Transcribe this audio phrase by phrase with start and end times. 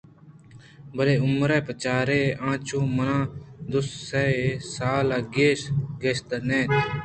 [0.95, 3.11] بلئے عمر ءَ بچارے آ چہ من
[3.71, 4.27] دوسے
[4.75, 5.59] سال ءَ گیش
[6.01, 6.89] کستر نہ اِنت